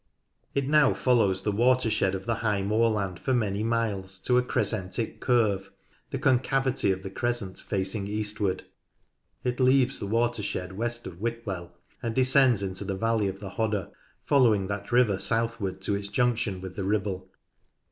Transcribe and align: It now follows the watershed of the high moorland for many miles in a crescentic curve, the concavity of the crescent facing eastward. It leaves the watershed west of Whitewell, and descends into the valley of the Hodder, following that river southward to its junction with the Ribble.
It 0.55 0.67
now 0.67 0.95
follows 0.95 1.43
the 1.43 1.51
watershed 1.51 2.15
of 2.15 2.25
the 2.25 2.33
high 2.41 2.63
moorland 2.63 3.19
for 3.19 3.35
many 3.35 3.61
miles 3.63 4.19
in 4.27 4.35
a 4.35 4.41
crescentic 4.41 5.19
curve, 5.19 5.69
the 6.09 6.17
concavity 6.17 6.91
of 6.91 7.03
the 7.03 7.11
crescent 7.11 7.59
facing 7.59 8.07
eastward. 8.07 8.65
It 9.43 9.59
leaves 9.59 9.99
the 9.99 10.07
watershed 10.07 10.71
west 10.71 11.05
of 11.05 11.21
Whitewell, 11.21 11.73
and 12.01 12.15
descends 12.15 12.63
into 12.63 12.83
the 12.83 12.95
valley 12.97 13.27
of 13.27 13.39
the 13.39 13.49
Hodder, 13.51 13.91
following 14.23 14.65
that 14.65 14.91
river 14.91 15.19
southward 15.19 15.81
to 15.81 15.93
its 15.93 16.07
junction 16.07 16.61
with 16.61 16.75
the 16.75 16.83
Ribble. 16.83 17.29